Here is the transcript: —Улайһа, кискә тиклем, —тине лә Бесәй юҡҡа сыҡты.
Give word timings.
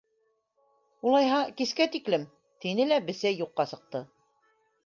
—Улайһа, 1.09 1.41
кискә 1.59 1.87
тиклем, 1.97 2.25
—тине 2.65 2.91
лә 2.95 2.99
Бесәй 3.11 3.41
юҡҡа 3.45 3.71
сыҡты. 3.75 4.07